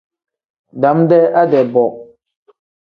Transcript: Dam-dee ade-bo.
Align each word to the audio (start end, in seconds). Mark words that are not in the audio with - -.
Dam-dee 0.81 1.33
ade-bo. 1.41 1.85